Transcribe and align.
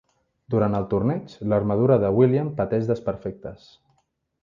Durant 0.53 0.77
el 0.77 0.87
torneig, 0.93 1.35
l'armadura 1.53 1.99
de 2.07 2.11
William 2.19 2.53
pateix 2.63 2.91
desperfectes. 2.91 3.73